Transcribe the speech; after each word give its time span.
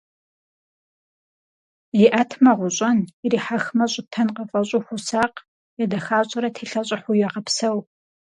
ИӀэтмэ, 2.03 2.51
гъущӀэн, 2.59 2.97
ирихьэхмэ, 3.25 3.85
щӀытэн 3.91 4.27
къыфэщӀу, 4.35 4.83
хуосакъ, 4.85 5.39
едэхащӀэрэ 5.83 6.49
телъэщӀыхьу 6.55 7.17
егъэпсэу. 7.25 7.77